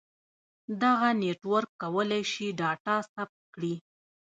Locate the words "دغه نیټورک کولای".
0.83-2.21